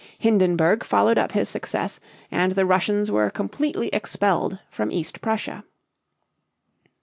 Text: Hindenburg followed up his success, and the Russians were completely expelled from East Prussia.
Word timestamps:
Hindenburg 0.17 0.83
followed 0.83 1.19
up 1.19 1.33
his 1.33 1.47
success, 1.47 1.99
and 2.31 2.53
the 2.53 2.65
Russians 2.65 3.11
were 3.11 3.29
completely 3.29 3.89
expelled 3.89 4.57
from 4.71 4.91
East 4.91 5.21
Prussia. 5.21 5.63